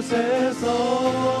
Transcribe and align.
você 0.00 0.54
sou. 0.58 1.39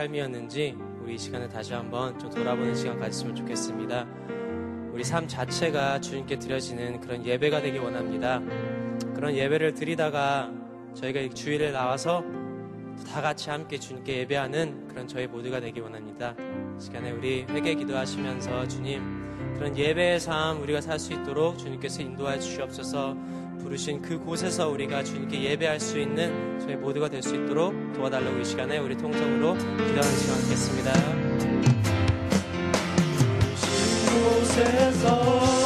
삶이었는지 0.00 0.74
우리 1.02 1.16
이 1.16 1.18
시간을 1.18 1.48
다시 1.50 1.74
한번 1.74 2.18
좀 2.18 2.30
돌아보는 2.30 2.74
시간 2.74 2.98
가졌으면 2.98 3.34
좋겠습니다. 3.34 4.06
우리 4.92 5.04
삶 5.04 5.28
자체가 5.28 6.00
주님께 6.00 6.38
드려지는 6.38 7.00
그런 7.00 7.24
예배가 7.24 7.60
되길 7.60 7.80
원합니다. 7.80 8.40
그런 9.14 9.34
예배를 9.34 9.74
드리다가 9.74 10.50
저희가 10.94 11.34
주일에 11.34 11.70
나와서 11.70 12.24
다 13.12 13.20
같이 13.20 13.50
함께 13.50 13.78
주님께 13.78 14.20
예배하는 14.20 14.88
그런 14.88 15.06
저희 15.06 15.26
모두가 15.26 15.60
되길 15.60 15.82
원합니다. 15.82 16.34
시간에 16.78 17.10
우리 17.10 17.44
회개 17.50 17.74
기도하시면서 17.74 18.68
주님 18.68 19.54
그런 19.56 19.76
예배의 19.76 20.18
삶 20.20 20.62
우리가 20.62 20.80
살 20.80 20.98
수 20.98 21.12
있도록 21.12 21.58
주님께서 21.58 22.00
인도해 22.00 22.38
주시옵소서 22.40 23.14
부르신 23.62 24.02
그곳에서 24.02 24.68
우리가 24.68 25.02
주님께 25.04 25.42
예배할 25.42 25.78
수 25.80 25.98
있는 25.98 26.58
저희 26.60 26.76
모두가 26.76 27.08
될 27.08 27.22
수 27.22 27.34
있도록 27.36 27.74
도와달라고 27.94 28.38
이 28.38 28.44
시간에 28.44 28.78
우리 28.78 28.96
통성으로 28.96 29.54
기도하는 29.54 30.02
시간 30.02 30.40
갖겠습니다. 30.40 30.92
그곳에서 34.08 35.59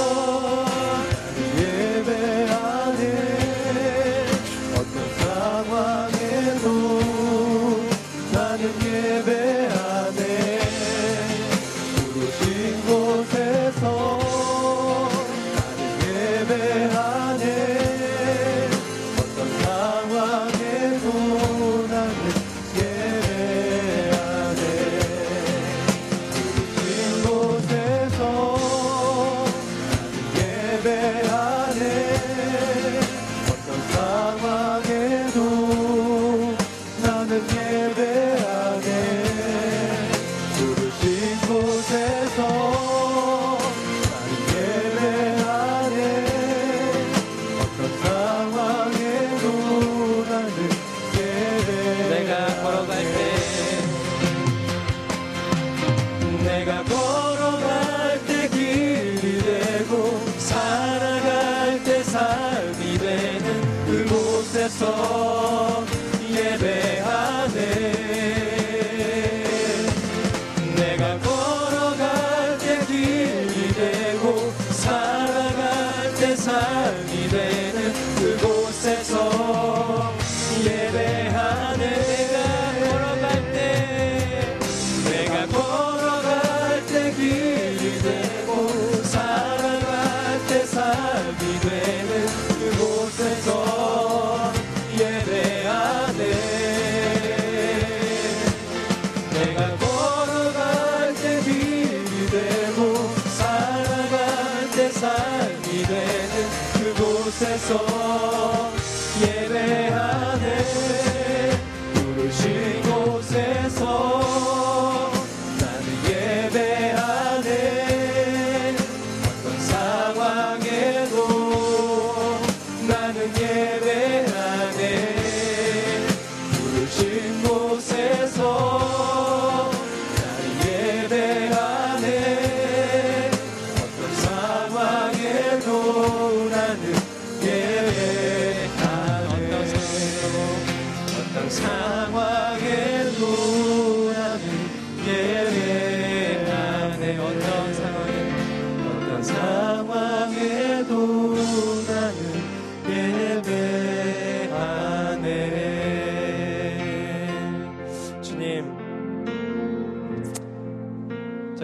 그 107.67 108.44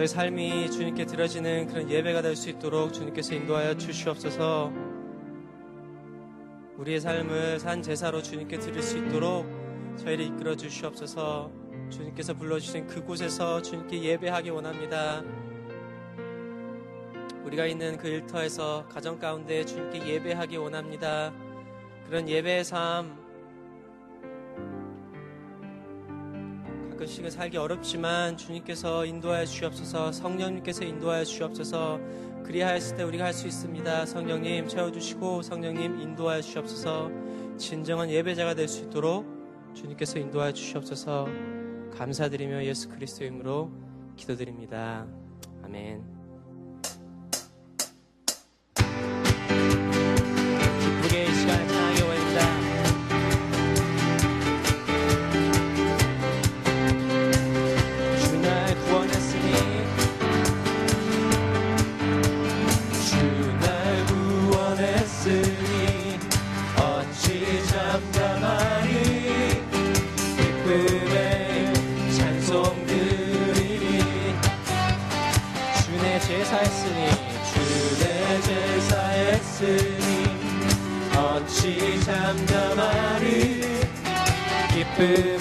저희 0.01 0.07
삶이 0.07 0.71
주님께 0.71 1.05
드려지는 1.05 1.67
그런 1.67 1.87
예배가 1.87 2.23
될 2.23 2.35
수 2.35 2.49
있도록 2.49 2.91
주님께서 2.91 3.35
인도하여 3.35 3.77
주시옵소서. 3.77 4.73
우리의 6.77 6.99
삶을 6.99 7.59
산 7.59 7.83
제사로 7.83 8.19
주님께 8.23 8.57
드릴 8.57 8.81
수 8.81 8.97
있도록 8.97 9.45
저희를 9.97 10.25
이끌어 10.25 10.55
주시옵소서. 10.55 11.51
주님께서 11.91 12.33
불러주신 12.33 12.87
그곳에서 12.87 13.61
주님께 13.61 14.01
예배하기 14.01 14.49
원합니다. 14.49 15.21
우리가 17.45 17.67
있는 17.67 17.95
그 17.95 18.07
일터에서 18.07 18.87
가정 18.89 19.19
가운데 19.19 19.63
주님께 19.63 20.03
예배하기 20.03 20.57
원합니다. 20.57 21.31
그런 22.07 22.27
예배의 22.27 22.63
삶 22.63 23.20
가끔씩은 27.01 27.31
살기 27.31 27.57
어렵지만 27.57 28.37
주님께서 28.37 29.05
인도하여 29.05 29.45
주시옵소서 29.45 30.11
성령님께서 30.11 30.85
인도하여 30.85 31.23
주시옵소서 31.23 31.99
그리하였을 32.43 32.97
때 32.97 33.03
우리가 33.03 33.25
할 33.25 33.33
수 33.33 33.47
있습니다. 33.47 34.05
성령님 34.05 34.67
채워주시고 34.67 35.41
성령님 35.41 35.99
인도하여 35.99 36.41
주시옵소서 36.41 37.09
진정한 37.57 38.09
예배자가 38.09 38.53
될 38.53 38.67
수 38.67 38.83
있도록 38.83 39.25
주님께서 39.73 40.19
인도하여 40.19 40.51
주시옵소서 40.51 41.27
감사드리며 41.95 42.65
예수 42.65 42.89
그리스도의 42.89 43.29
이름으로 43.29 43.71
기도드립니다. 44.15 45.07
아멘 45.63 46.20
제사했으니 76.61 77.09
주 77.51 77.53
내 77.99 78.41
제사했으니 78.41 80.09
어찌 81.17 81.99
잠잠하니 82.03 83.61
기쁨 84.71 85.40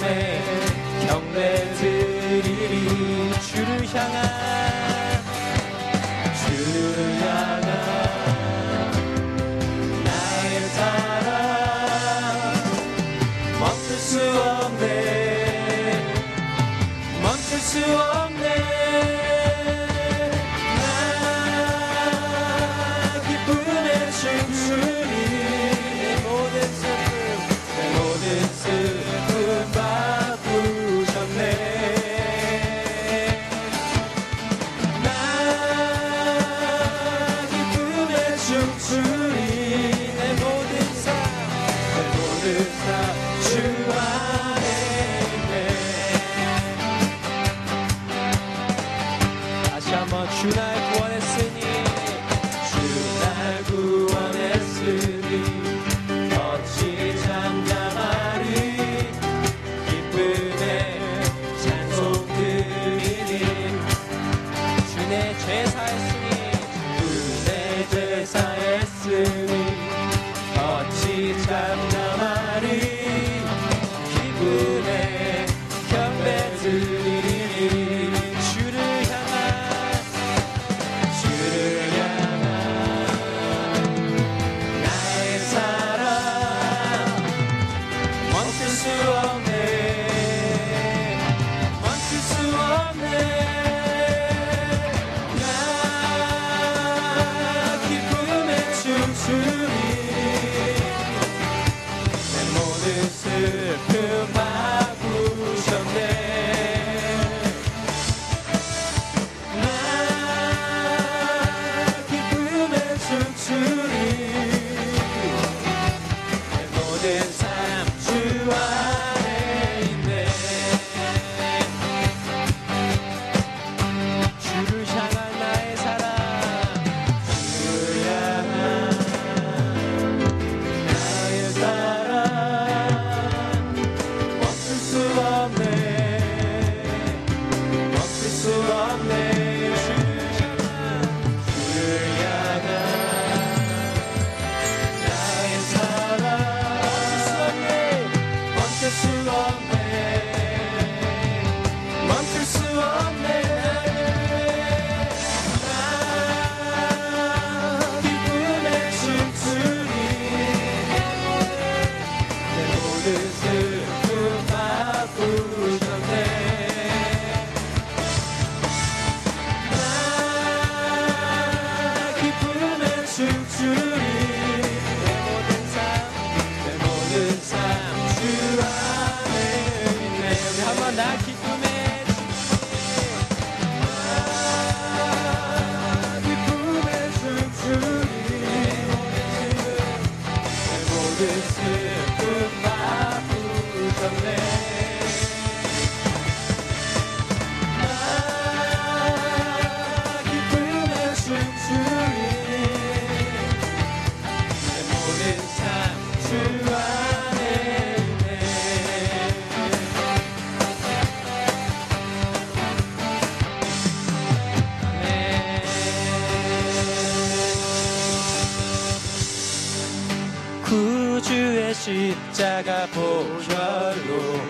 십자가 222.40 222.86
보혈로 222.86 224.40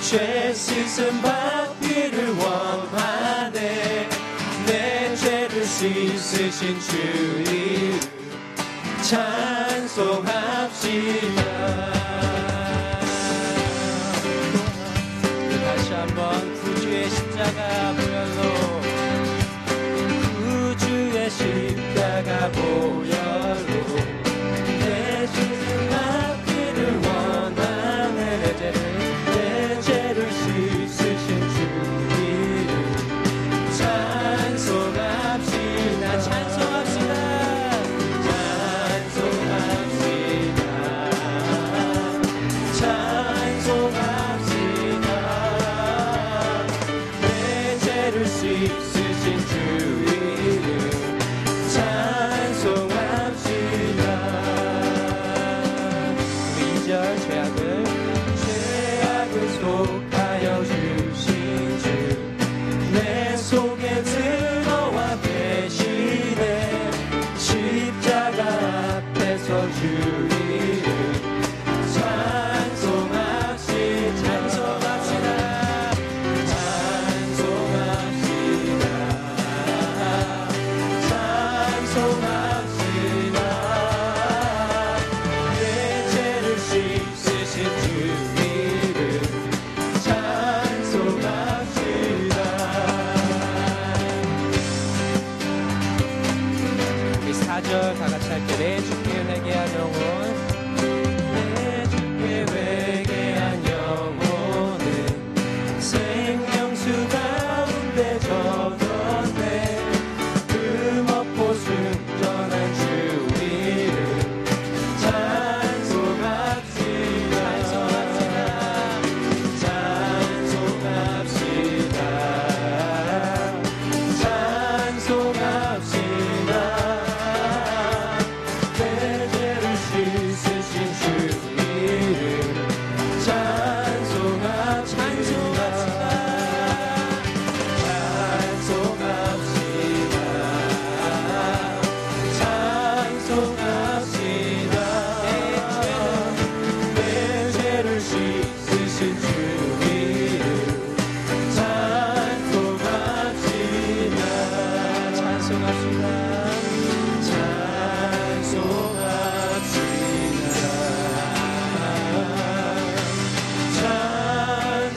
죄 0.00 0.54
씻은 0.54 1.20
바퀴를 1.20 2.30
원하네. 2.30 4.08
내 4.66 5.16
죄를 5.16 5.64
씻으신 5.64 6.78
주님 6.78 7.98
찬송합시다. 9.02 10.34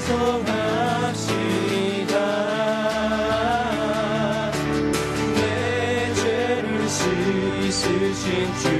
찬송합시다. 0.08 0.48
신주. 8.14 8.76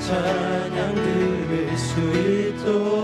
찬양 0.00 0.94
들을 0.94 1.76
수 1.76 2.00
있도록. 2.00 3.01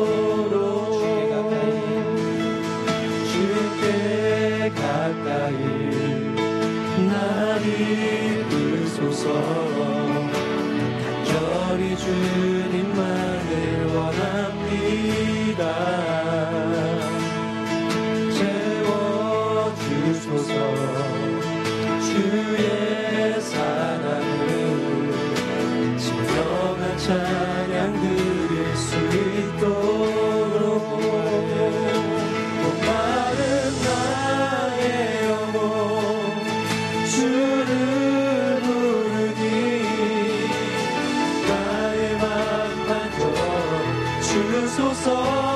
주소 44.79 45.48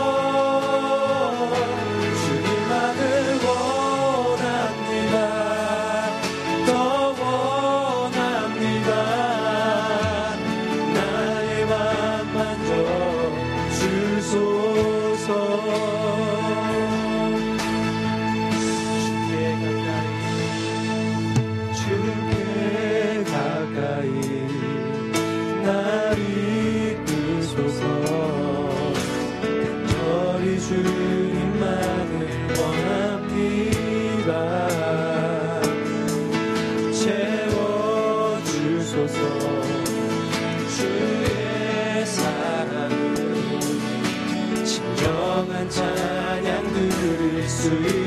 드 47.62 48.01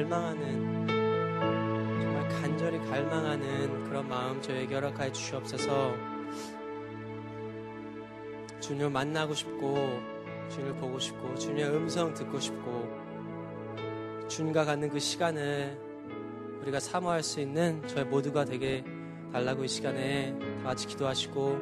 갈망하는 0.00 0.86
정말 2.00 2.28
간절히 2.28 2.78
갈망하는 2.78 3.84
그런 3.84 4.08
마음 4.08 4.40
저에게 4.40 4.74
허락하여 4.74 5.12
주시옵소서. 5.12 5.94
주님을 8.60 8.88
만나고 8.88 9.34
싶고 9.34 10.00
주님을 10.48 10.76
보고 10.76 10.98
싶고 10.98 11.34
주님의 11.34 11.64
음성 11.66 12.14
듣고 12.14 12.40
싶고 12.40 12.88
주님과 14.28 14.64
갖는 14.64 14.88
그 14.88 14.98
시간을 14.98 15.78
우리가 16.62 16.80
사모할 16.80 17.22
수 17.22 17.40
있는 17.40 17.86
저희 17.86 18.04
모두가 18.04 18.46
되게 18.46 18.82
달라고 19.32 19.64
이 19.64 19.68
시간에 19.68 20.34
다 20.62 20.70
같이 20.70 20.86
기도하시고 20.86 21.58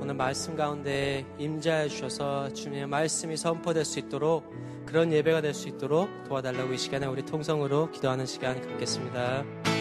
오늘 0.00 0.14
말씀 0.14 0.56
가운데 0.56 1.24
임자해 1.38 1.88
주셔서 1.88 2.52
주님의 2.52 2.88
말씀이 2.88 3.36
선포될 3.36 3.84
수 3.84 4.00
있도록 4.00 4.52
그런 4.86 5.12
예배가 5.12 5.40
될 5.40 5.52
수 5.54 5.68
있도록 5.68 6.08
도와달라고 6.28 6.72
이 6.72 6.78
시간에 6.78 7.06
우리 7.06 7.24
통성으로 7.24 7.90
기도하는 7.90 8.26
시간 8.26 8.60
갖겠습니다. 8.60 9.71